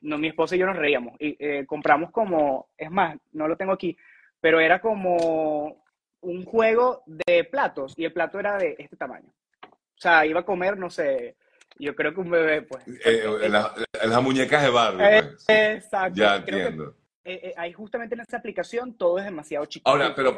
no, 0.01 0.17
mi 0.17 0.27
esposa 0.27 0.55
y 0.55 0.59
yo 0.59 0.65
nos 0.65 0.77
reíamos 0.77 1.15
y 1.19 1.35
eh, 1.39 1.65
compramos 1.65 2.11
como, 2.11 2.69
es 2.77 2.89
más, 2.89 3.17
no 3.33 3.47
lo 3.47 3.57
tengo 3.57 3.73
aquí, 3.73 3.97
pero 4.39 4.59
era 4.59 4.79
como 4.79 5.83
un 6.21 6.45
juego 6.45 7.03
de 7.05 7.43
platos 7.43 7.93
y 7.97 8.05
el 8.05 8.13
plato 8.13 8.39
era 8.39 8.57
de 8.57 8.75
este 8.79 8.95
tamaño. 8.95 9.29
O 9.65 10.03
sea, 10.03 10.25
iba 10.25 10.41
a 10.41 10.45
comer, 10.45 10.77
no 10.77 10.89
sé, 10.89 11.35
yo 11.77 11.95
creo 11.95 12.13
que 12.13 12.21
un 12.21 12.29
bebé, 12.29 12.61
pues. 12.61 12.87
Eh, 12.87 13.23
eh, 13.41 13.49
las 13.49 14.23
muñecas 14.23 14.63
de 14.63 14.69
Barbie. 14.69 15.21
Pues. 15.21 15.45
exacto. 15.47 16.19
Ya 16.19 16.37
entiendo. 16.37 16.95
Eh, 17.25 17.39
eh, 17.41 17.53
ahí 17.55 17.71
justamente 17.71 18.15
en 18.15 18.21
esa 18.21 18.37
aplicación 18.37 18.95
todo 18.95 19.17
es 19.17 19.25
demasiado 19.25 19.65
chiquito. 19.65 19.89
Ahora, 19.89 20.13
pero, 20.13 20.35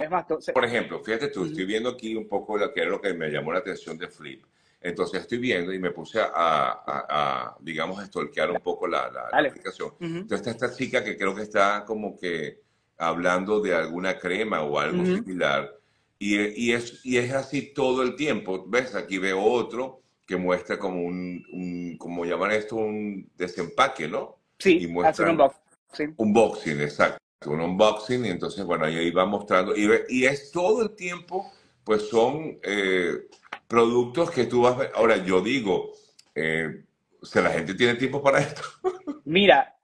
por 0.53 0.65
ejemplo, 0.65 1.03
fíjate 1.03 1.29
tú, 1.29 1.45
estoy 1.45 1.65
viendo 1.65 1.89
aquí 1.89 2.15
un 2.15 2.27
poco 2.27 2.57
lo 2.57 2.71
que 2.71 2.81
es 2.81 2.87
lo 2.87 3.01
que 3.01 3.13
me 3.13 3.29
llamó 3.29 3.51
la 3.51 3.59
atención 3.59 3.97
de 3.97 4.07
Flip. 4.07 4.43
Entonces 4.81 5.21
estoy 5.21 5.39
viendo 5.39 5.73
y 5.73 5.79
me 5.79 5.89
puse 5.89 6.19
a, 6.21 6.29
a, 6.35 7.57
digamos, 7.59 7.97
a 7.99 8.05
stalkear 8.05 8.51
un 8.51 8.59
poco 8.59 8.85
la, 8.85 9.09
la, 9.09 9.47
aplicación. 9.47 9.93
Entonces 9.99 10.45
está 10.45 10.51
esta 10.51 10.77
chica 10.77 11.03
que 11.03 11.17
creo 11.17 11.33
que 11.33 11.41
está 11.41 11.83
como 11.85 12.15
que 12.15 12.61
hablando 12.99 13.61
de 13.61 13.73
alguna 13.73 14.19
crema 14.19 14.61
o 14.61 14.77
algo 14.77 15.03
similar. 15.03 15.75
Y, 16.19 16.37
y, 16.67 16.73
es, 16.73 17.03
y 17.03 17.17
es 17.17 17.33
así 17.33 17.73
todo 17.73 18.03
el 18.03 18.15
tiempo. 18.15 18.63
¿Ves? 18.67 18.93
Aquí 18.93 19.17
veo 19.17 19.41
otro 19.41 20.01
que 20.23 20.37
muestra 20.37 20.77
como 20.77 21.01
un, 21.01 21.43
un 21.51 21.97
como 21.97 22.23
llaman 22.23 22.51
esto, 22.51 22.75
un 22.75 23.27
desempaque, 23.35 24.07
¿no? 24.07 24.37
Sí, 24.59 24.83
y 24.83 24.87
muestra 24.87 25.31
unboxing. 25.99 26.15
Unboxing, 26.17 26.81
exacto. 26.81 27.19
Un 27.45 27.61
unboxing, 27.61 28.25
y 28.25 28.29
entonces, 28.29 28.65
bueno, 28.65 28.85
ahí 28.85 29.11
va 29.11 29.25
mostrando. 29.25 29.75
Y, 29.75 29.89
y 30.09 30.25
es 30.25 30.51
todo 30.51 30.81
el 30.81 30.95
tiempo, 30.95 31.51
pues 31.83 32.09
son 32.09 32.59
eh, 32.63 33.27
productos 33.67 34.31
que 34.31 34.45
tú 34.45 34.63
vas 34.63 34.73
a 34.73 34.77
ver. 34.77 34.91
Ahora, 34.95 35.17
yo 35.17 35.41
digo, 35.41 35.91
eh, 36.33 36.83
o 37.21 37.25
sea, 37.25 37.43
la 37.43 37.51
gente 37.51 37.73
tiene 37.75 37.95
tiempo 37.95 38.21
para 38.21 38.39
esto. 38.39 38.61
Mira, 39.25 39.75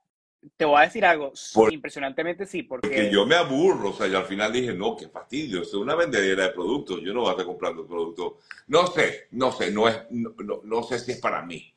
te 0.56 0.64
voy 0.64 0.80
a 0.80 0.84
decir 0.84 1.04
algo, 1.04 1.32
impresionantemente 1.70 2.46
sí, 2.46 2.64
porque... 2.64 2.88
porque... 2.88 3.10
yo 3.12 3.26
me 3.26 3.36
aburro, 3.36 3.90
o 3.90 3.92
sea, 3.92 4.08
yo 4.08 4.18
al 4.18 4.24
final 4.24 4.52
dije, 4.52 4.74
no, 4.74 4.96
qué 4.96 5.08
fastidio, 5.08 5.62
es 5.62 5.72
una 5.74 5.94
vendedera 5.94 6.44
de 6.44 6.50
productos, 6.50 7.00
yo 7.00 7.14
no 7.14 7.20
voy 7.20 7.28
a 7.28 7.32
estar 7.32 7.46
comprando 7.46 7.86
productos. 7.86 8.34
No 8.66 8.86
sé, 8.88 9.28
no 9.30 9.52
sé, 9.52 9.70
no, 9.70 9.88
es, 9.88 9.98
no, 10.10 10.34
no, 10.64 10.82
sé 10.82 10.98
si 10.98 11.12
es 11.12 11.20
para 11.20 11.42
mí. 11.42 11.72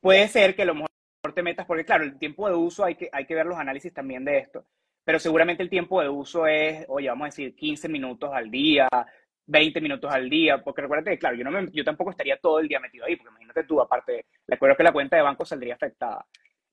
Puede 0.00 0.28
ser 0.28 0.54
que 0.54 0.62
a 0.62 0.66
lo 0.66 0.74
mejor 0.74 0.90
te 1.34 1.42
metas, 1.42 1.66
porque 1.66 1.84
claro, 1.84 2.04
el 2.04 2.18
tiempo 2.18 2.48
de 2.48 2.54
uso 2.54 2.84
hay 2.84 2.94
que, 2.94 3.08
hay 3.12 3.26
que 3.26 3.34
ver 3.34 3.46
los 3.46 3.58
análisis 3.58 3.92
también 3.92 4.24
de 4.24 4.38
esto, 4.38 4.64
pero 5.04 5.18
seguramente 5.18 5.62
el 5.62 5.70
tiempo 5.70 6.00
de 6.00 6.08
uso 6.08 6.46
es, 6.46 6.84
oye, 6.88 7.08
vamos 7.08 7.24
a 7.24 7.26
decir, 7.26 7.54
15 7.54 7.88
minutos 7.88 8.30
al 8.32 8.50
día, 8.50 8.88
20 9.46 9.80
minutos 9.80 10.12
al 10.12 10.30
día, 10.30 10.62
porque 10.62 10.82
recuerda 10.82 11.10
que, 11.10 11.18
claro, 11.18 11.36
yo, 11.36 11.44
no 11.44 11.50
me, 11.50 11.70
yo 11.72 11.84
tampoco 11.84 12.10
estaría 12.10 12.38
todo 12.38 12.60
el 12.60 12.68
día 12.68 12.80
metido 12.80 13.04
ahí, 13.04 13.16
porque 13.16 13.30
imagínate 13.30 13.64
tú, 13.64 13.80
aparte, 13.80 14.26
recuerdo 14.46 14.76
que 14.76 14.82
la 14.84 14.92
cuenta 14.92 15.16
de 15.16 15.22
banco 15.22 15.44
saldría 15.44 15.74
afectada. 15.74 16.24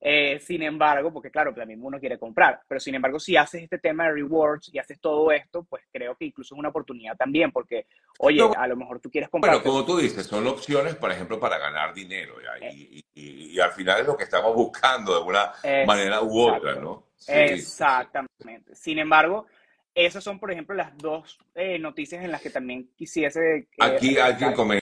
Eh, 0.04 0.40
sin 0.40 0.64
embargo, 0.64 1.14
porque 1.14 1.30
claro, 1.30 1.54
también 1.54 1.80
uno 1.84 2.00
quiere 2.00 2.18
comprar, 2.18 2.60
pero 2.68 2.80
sin 2.80 2.96
embargo, 2.96 3.20
si 3.20 3.38
haces 3.38 3.62
este 3.62 3.78
tema 3.78 4.06
de 4.06 4.14
rewards 4.14 4.74
y 4.74 4.80
haces 4.80 5.00
todo 5.00 5.32
esto, 5.32 5.64
pues 5.70 5.84
creo 5.92 6.16
que 6.16 6.26
incluso 6.26 6.56
es 6.56 6.60
una 6.60 6.70
oportunidad 6.70 7.16
también, 7.16 7.52
porque, 7.52 7.86
oye, 8.18 8.42
a 8.58 8.68
lo 8.68 8.76
mejor 8.76 9.00
tú 9.00 9.12
quieres 9.12 9.30
comprar. 9.30 9.54
Pero 9.54 9.64
como 9.64 9.86
tú 9.86 9.98
dices, 9.98 10.26
son 10.26 10.48
opciones, 10.48 10.96
por 10.96 11.12
ejemplo, 11.12 11.40
para 11.40 11.60
ganar 11.60 11.94
dinero, 11.94 12.34
eh. 12.62 12.74
y, 12.74 13.06
y, 13.14 13.60
al 13.60 13.72
final 13.74 14.02
es 14.02 14.08
lo 14.08 14.18
que 14.18 14.24
estamos 14.24 14.56
buscando 14.56 15.20
de 15.20 15.24
una 15.24 15.54
manera 15.86 16.24
u 16.24 16.40
otra, 16.40 16.74
¿no? 16.76 17.12
Exactamente. 17.28 18.74
Sin 18.74 18.98
embargo, 18.98 19.46
esas 19.94 20.24
son, 20.24 20.40
por 20.40 20.52
ejemplo, 20.52 20.76
las 20.76 20.98
dos 20.98 21.38
eh, 21.54 21.78
noticias 21.78 22.24
en 22.24 22.32
las 22.32 22.42
que 22.42 22.50
también 22.50 22.90
quisiese. 22.96 23.68
Aquí 23.80 24.18
alguien 24.18 24.54
comenta 24.54 24.81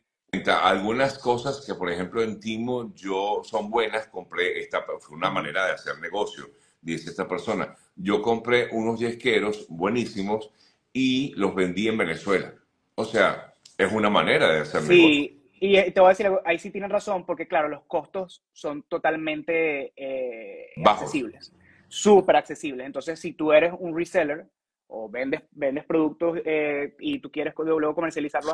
algunas 0.62 1.18
cosas 1.18 1.66
que, 1.66 1.76
por 1.76 1.92
ejemplo, 1.92 2.22
en 2.22 2.40
Timo 2.40 2.94
yo 2.96 3.42
son 3.44 3.70
buenas, 3.70 4.08
compré, 4.08 4.60
esta 4.60 4.84
fue 5.00 5.18
una 5.18 5.30
manera 5.30 5.66
de 5.66 5.74
hacer 5.74 6.00
negocio, 6.00 6.50
dice 6.82 7.10
esta 7.10 7.28
persona. 7.28 7.76
Yo 7.96 8.22
compré 8.22 8.70
unos 8.72 9.00
yesqueros 9.00 9.68
buenísimos 9.70 10.52
y 10.94 11.34
los 11.36 11.54
vendí 11.56 11.88
en 11.88 11.98
Venezuela. 11.98 12.54
O 12.96 13.06
sea, 13.06 13.54
es 13.78 13.92
una 13.92 14.10
manera 14.10 14.52
de 14.52 14.62
hacer 14.62 14.82
negocio. 14.84 14.98
Sí, 14.98 15.40
y 15.60 15.76
eh, 15.76 15.92
te 15.92 16.00
voy 16.00 16.08
a 16.08 16.10
decir 16.10 16.26
algo, 16.26 16.42
ahí 16.46 16.58
sí 16.60 16.72
tienen 16.72 16.90
razón, 16.90 17.26
porque 17.26 17.48
claro, 17.48 17.68
los 17.68 17.84
costos 17.84 18.44
son 18.54 18.84
totalmente 18.84 19.94
eh, 19.96 20.72
accesibles, 20.86 21.54
súper 21.88 22.38
accesibles. 22.38 22.86
Entonces, 22.86 23.20
si 23.20 23.34
tú 23.34 23.52
eres 23.52 23.74
un 23.78 23.96
reseller, 23.96 24.48
o 24.91 25.08
vendes, 25.08 25.43
vendes 25.51 25.86
productos 25.86 26.39
eh, 26.43 26.96
y 27.00 27.19
tú 27.19 27.31
quieres 27.31 27.53
luego 27.58 27.96
comercializarlos 27.96 28.53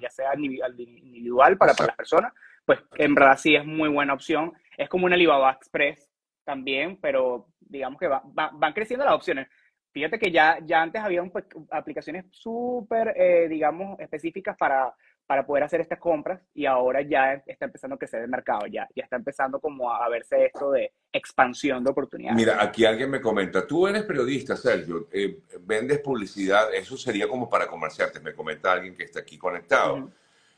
ya 0.00 0.10
sea 0.10 0.34
individual 0.34 1.56
para, 1.58 1.74
para 1.74 1.88
las 1.88 1.96
personas, 1.96 2.32
pues 2.64 2.80
en 2.96 3.14
verdad 3.14 3.36
sí 3.38 3.54
es 3.54 3.64
muy 3.64 3.88
buena 3.88 4.14
opción. 4.14 4.52
Es 4.76 4.88
como 4.88 5.06
un 5.06 5.12
Alibaba 5.12 5.52
Express 5.52 6.10
también, 6.44 6.98
pero 7.00 7.48
digamos 7.60 8.00
que 8.00 8.08
van 8.08 8.72
creciendo 8.72 9.04
las 9.04 9.14
opciones. 9.14 9.48
Fíjate 9.92 10.18
que 10.18 10.32
ya, 10.32 10.58
ya 10.64 10.82
antes 10.82 11.02
había 11.02 11.22
aplicaciones 11.70 12.24
súper, 12.30 13.14
eh, 13.16 13.46
digamos, 13.48 13.98
específicas 14.00 14.56
para 14.56 14.92
para 15.26 15.46
poder 15.46 15.64
hacer 15.64 15.80
estas 15.80 15.98
compras 15.98 16.40
y 16.54 16.66
ahora 16.66 17.00
ya 17.02 17.42
está 17.46 17.64
empezando 17.64 17.94
a 17.94 17.98
crecer 17.98 18.22
el 18.22 18.28
mercado, 18.28 18.66
ya, 18.66 18.86
ya 18.94 19.04
está 19.04 19.16
empezando 19.16 19.58
como 19.58 19.90
a, 19.90 20.08
verse 20.08 20.46
esto 20.46 20.70
de 20.70 20.92
expansión 21.12 21.82
de 21.82 21.90
oportunidades. 21.90 22.36
Mira, 22.36 22.62
aquí 22.62 22.84
alguien 22.84 23.10
me 23.10 23.20
comenta, 23.20 23.66
tú 23.66 23.86
eres 23.86 24.02
periodista, 24.02 24.56
Sergio, 24.56 25.08
eh, 25.12 25.40
vendes 25.60 26.00
publicidad, 26.00 26.74
eso 26.74 26.96
sería 26.96 27.26
como 27.26 27.48
para 27.48 27.66
comerciantes, 27.66 28.22
me 28.22 28.34
comenta 28.34 28.72
alguien 28.72 28.94
que 28.94 29.04
está 29.04 29.20
aquí 29.20 29.38
conectado. 29.38 30.10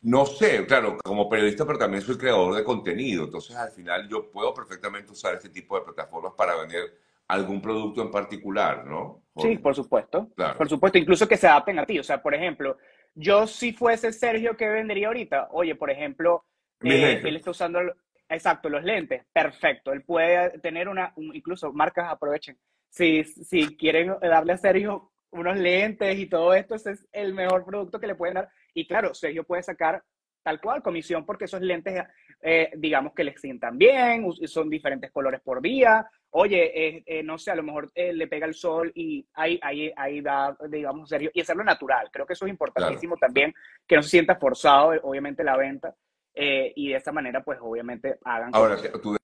No 0.03 0.27
sé, 0.27 0.65
claro, 0.67 0.99
como 1.03 1.29
periodista, 1.29 1.65
pero 1.65 1.79
también 1.79 2.03
soy 2.03 2.17
creador 2.17 2.55
de 2.55 2.65
contenido, 2.65 3.25
entonces 3.25 3.57
al 3.57 3.71
final 3.71 4.09
yo 4.09 4.31
puedo 4.31 4.53
perfectamente 4.53 5.13
usar 5.13 5.35
este 5.35 5.49
tipo 5.49 5.79
de 5.79 5.85
plataformas 5.85 6.33
para 6.37 6.57
vender 6.57 6.93
algún 7.29 7.61
producto 7.61 8.03
en 8.03 8.11
particular, 8.11 8.85
¿no? 8.85 9.23
Sí, 9.37 9.59
por 9.59 9.75
supuesto. 9.75 10.29
Por 10.57 10.69
supuesto, 10.69 10.99
incluso 10.99 11.29
que 11.29 11.37
se 11.37 11.49
adapten 11.49 11.79
a 11.79 11.87
ti. 11.87 11.99
O 11.99 12.05
sea, 12.05 12.23
por 12.23 12.35
ejemplo, 12.35 12.79
yo 13.17 13.47
si 13.47 13.73
fuese 13.73 14.13
Sergio, 14.13 14.57
¿qué 14.57 14.69
vendería 14.69 15.09
ahorita? 15.09 15.49
Oye, 15.51 15.75
por 15.75 15.91
ejemplo, 15.91 16.45
eh, 16.83 17.21
él 17.25 17.37
está 17.37 17.51
usando, 17.51 17.81
exacto, 18.29 18.69
los 18.69 18.85
lentes. 18.85 19.25
Perfecto. 19.33 19.93
Él 19.93 20.03
puede 20.03 20.59
tener 20.59 20.87
una, 20.87 21.13
incluso 21.17 21.73
marcas 21.73 22.13
aprovechen. 22.13 22.59
Si, 22.91 23.25
si 23.25 23.77
quieren 23.77 24.15
darle 24.21 24.53
a 24.53 24.59
Sergio 24.59 25.11
unos 25.31 25.57
lentes 25.57 26.19
y 26.19 26.27
todo 26.27 26.53
esto, 26.55 26.75
ese 26.75 26.93
es 26.93 27.09
el 27.11 27.33
mejor 27.33 27.65
producto 27.65 27.99
que 27.99 28.07
le 28.07 28.15
pueden 28.15 28.35
dar. 28.35 28.51
Y 28.75 28.87
claro, 28.87 29.15
Sergio 29.15 29.45
puede 29.45 29.63
sacar 29.63 30.03
tal 30.43 30.61
cual 30.61 30.83
comisión 30.83 31.25
porque 31.25 31.47
esos 31.47 31.63
lentes, 31.63 32.05
eh, 32.43 32.71
digamos 32.77 33.15
que 33.15 33.25
les 33.25 33.41
sientan 33.41 33.79
bien, 33.79 34.31
son 34.47 34.69
diferentes 34.69 35.11
colores 35.11 35.41
por 35.41 35.63
día, 35.63 36.07
oye, 36.39 36.71
eh, 36.75 37.03
eh, 37.07 37.23
no 37.23 37.39
sé, 37.39 37.51
a 37.51 37.55
lo 37.55 37.63
mejor 37.63 37.91
eh, 37.95 38.13
le 38.13 38.27
pega 38.27 38.47
el 38.47 38.55
sol 38.55 38.93
y 38.95 39.27
ahí, 39.35 39.59
ahí, 39.63 39.91
ahí 39.97 40.21
va, 40.21 40.57
digamos, 40.69 41.09
serio, 41.09 41.31
y 41.33 41.41
hacerlo 41.41 41.65
natural. 41.65 42.11
Creo 42.13 42.27
que 42.27 42.35
eso 42.35 42.45
es 42.45 42.51
importantísimo 42.51 43.17
también, 43.17 43.55
que 43.87 43.97
no 43.97 44.03
se 44.03 44.11
sienta 44.11 44.37
forzado, 44.37 44.93
obviamente, 45.03 45.43
la 45.43 45.57
venta, 45.57 45.95
y 46.35 46.91
de 46.91 46.97
esa 46.97 47.13
manera, 47.13 47.43
pues, 47.43 47.59
obviamente, 47.63 48.19
hagan. 48.23 48.51
Ahora, 48.53 48.77
tú 49.03 49.17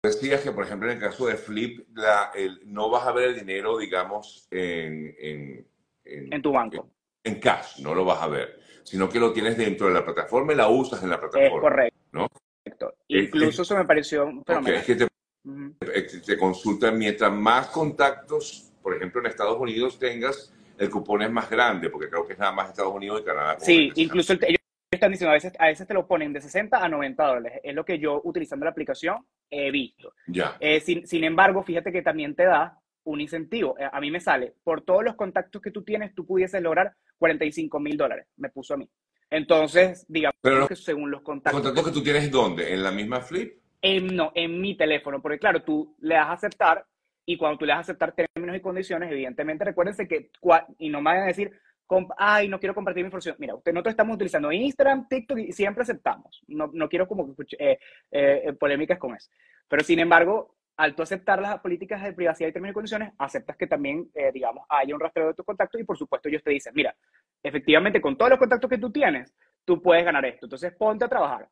decías 0.00 0.42
que, 0.42 0.52
por 0.52 0.64
ejemplo, 0.64 0.88
en 0.88 0.96
el 0.96 1.02
caso 1.02 1.26
de 1.26 1.34
Flip, 1.34 1.88
la, 1.92 2.30
el, 2.32 2.60
no 2.66 2.88
vas 2.88 3.04
a 3.08 3.12
ver 3.12 3.30
el 3.30 3.34
dinero, 3.34 3.76
digamos, 3.76 4.46
en, 4.52 5.12
en, 5.18 5.66
en, 6.04 6.42
tu 6.42 6.52
banco. 6.52 6.88
En, 7.24 7.40
cash, 7.40 7.80
no 7.80 7.96
lo 7.96 8.04
vas 8.04 8.22
a 8.22 8.28
ver, 8.28 8.60
sino 8.84 9.08
que 9.08 9.18
lo 9.18 9.32
tienes 9.32 9.58
dentro 9.58 9.88
de 9.88 9.94
la 9.94 10.04
plataforma 10.04 10.52
y 10.52 10.56
la 10.56 10.68
usas 10.68 11.02
en 11.02 11.10
la 11.10 11.18
plataforma. 11.18 11.56
Es 11.56 11.60
correcto. 11.60 11.98
¿no? 12.12 12.28
Incluso 13.08 13.62
eso 13.62 13.76
me 13.76 13.84
pareció 13.84 14.30
fenomenal 14.46 14.84
te 14.84 15.13
consultan, 16.38 16.98
mientras 16.98 17.32
más 17.32 17.68
contactos, 17.68 18.72
por 18.82 18.94
ejemplo, 18.94 19.20
en 19.20 19.26
Estados 19.26 19.58
Unidos 19.58 19.98
tengas, 19.98 20.52
el 20.78 20.90
cupón 20.90 21.22
es 21.22 21.30
más 21.30 21.48
grande, 21.48 21.90
porque 21.90 22.08
creo 22.08 22.26
que 22.26 22.32
es 22.32 22.38
nada 22.38 22.52
más 22.52 22.70
Estados 22.70 22.94
Unidos 22.94 23.20
y 23.20 23.24
Canadá. 23.24 23.56
Sí, 23.58 23.92
incluso 23.96 24.32
ellos 24.32 24.58
están 24.90 25.10
diciendo, 25.10 25.30
a 25.30 25.34
veces, 25.34 25.52
a 25.58 25.66
veces 25.66 25.86
te 25.86 25.94
lo 25.94 26.06
ponen 26.06 26.32
de 26.32 26.40
60 26.40 26.82
a 26.82 26.88
90 26.88 27.26
dólares. 27.26 27.60
Es 27.62 27.74
lo 27.74 27.84
que 27.84 27.98
yo, 27.98 28.20
utilizando 28.24 28.64
la 28.64 28.70
aplicación, 28.70 29.24
he 29.50 29.70
visto. 29.70 30.14
Ya. 30.26 30.56
Eh, 30.60 30.80
sin, 30.80 31.06
sin, 31.06 31.24
embargo, 31.24 31.62
fíjate 31.62 31.92
que 31.92 32.02
también 32.02 32.34
te 32.34 32.44
da 32.44 32.78
un 33.04 33.20
incentivo. 33.20 33.76
Eh, 33.78 33.88
a 33.90 34.00
mí 34.00 34.10
me 34.10 34.20
sale, 34.20 34.54
por 34.62 34.82
todos 34.82 35.04
los 35.04 35.14
contactos 35.14 35.60
que 35.60 35.70
tú 35.70 35.82
tienes, 35.82 36.14
tú 36.14 36.26
pudieses 36.26 36.62
lograr 36.62 36.94
45 37.18 37.80
mil 37.80 37.96
dólares. 37.96 38.26
Me 38.36 38.50
puso 38.50 38.74
a 38.74 38.76
mí. 38.76 38.88
Entonces, 39.30 40.04
digamos 40.08 40.68
que 40.68 40.76
según 40.76 41.10
los 41.10 41.22
contactos... 41.22 41.60
¿Contactos 41.60 41.86
que 41.86 41.92
tú 41.92 42.02
tienes 42.02 42.30
dónde? 42.30 42.72
¿En 42.72 42.82
la 42.82 42.90
misma 42.90 43.20
Flip? 43.20 43.63
En, 43.86 44.16
no, 44.16 44.32
en 44.34 44.60
mi 44.62 44.76
teléfono, 44.76 45.20
porque 45.20 45.38
claro, 45.38 45.62
tú 45.62 45.94
le 46.00 46.14
das 46.14 46.28
a 46.28 46.32
aceptar 46.32 46.86
y 47.26 47.36
cuando 47.36 47.58
tú 47.58 47.66
le 47.66 47.72
das 47.72 47.78
a 47.78 47.80
aceptar 47.82 48.14
términos 48.14 48.56
y 48.56 48.60
condiciones, 48.60 49.10
evidentemente 49.10 49.62
recuérdense 49.62 50.08
que, 50.08 50.30
y 50.78 50.88
no 50.88 51.00
me 51.00 51.10
vayan 51.10 51.24
a 51.24 51.26
decir, 51.26 51.52
ay, 52.16 52.48
no 52.48 52.58
quiero 52.58 52.74
compartir 52.74 53.02
mi 53.02 53.08
información. 53.08 53.36
Mira, 53.38 53.54
usted, 53.54 53.72
nosotros 53.72 53.92
estamos 53.92 54.14
utilizando 54.14 54.50
Instagram, 54.50 55.06
TikTok 55.08 55.38
y 55.38 55.52
siempre 55.52 55.82
aceptamos. 55.82 56.42
No, 56.48 56.70
no 56.72 56.88
quiero 56.88 57.06
como 57.06 57.34
eh, 57.58 57.78
eh, 58.10 58.52
polémicas 58.58 58.98
con 58.98 59.14
eso. 59.14 59.30
Pero 59.68 59.82
sin 59.82 59.98
embargo, 59.98 60.56
al 60.76 60.94
tú 60.94 61.02
aceptar 61.02 61.40
las 61.40 61.60
políticas 61.60 62.02
de 62.02 62.12
privacidad 62.12 62.48
y 62.48 62.52
términos 62.52 62.72
y 62.72 62.74
condiciones, 62.74 63.12
aceptas 63.18 63.56
que 63.56 63.66
también, 63.66 64.10
eh, 64.14 64.32
digamos, 64.32 64.66
haya 64.68 64.94
un 64.94 65.00
rastreo 65.00 65.28
de 65.28 65.34
tus 65.34 65.44
contactos 65.44 65.80
y 65.80 65.84
por 65.84 65.96
supuesto 65.96 66.28
ellos 66.28 66.42
te 66.42 66.50
dicen, 66.50 66.72
mira, 66.74 66.94
efectivamente 67.42 68.00
con 68.00 68.16
todos 68.16 68.30
los 68.30 68.38
contactos 68.38 68.70
que 68.70 68.78
tú 68.78 68.90
tienes, 68.90 69.32
tú 69.64 69.80
puedes 69.80 70.04
ganar 70.04 70.24
esto. 70.24 70.46
Entonces 70.46 70.72
ponte 70.72 71.04
a 71.04 71.08
trabajar. 71.08 71.48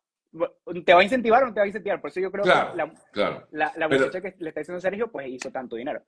¿Te 0.85 0.95
va 0.95 1.01
a 1.01 1.05
incentivar 1.05 1.43
o 1.43 1.47
no 1.47 1.55
te 1.55 1.61
va 1.61 1.65
a 1.65 1.67
incentivar? 1.67 2.01
Por 2.01 2.11
eso 2.11 2.21
yo 2.21 2.31
creo 2.31 2.45
que 2.45 2.51
la, 2.51 3.73
la, 3.77 3.89
muchacha 3.89 4.21
que 4.21 4.35
le 4.39 4.49
está 4.49 4.61
diciendo 4.61 4.81
Sergio, 4.81 5.11
pues 5.11 5.29
hizo 5.29 5.51
tanto 5.51 5.77
dinero. 5.77 6.03